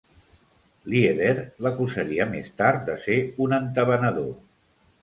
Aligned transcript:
Lieder 0.93 1.35
l'acusaria 1.67 2.27
més 2.33 2.51
tard 2.63 2.83
de 2.89 2.99
ser 3.07 3.21
un 3.47 3.57
entabanador. 3.61 4.35